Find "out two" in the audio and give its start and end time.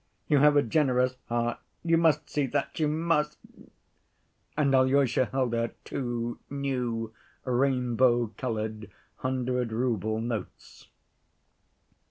5.53-6.39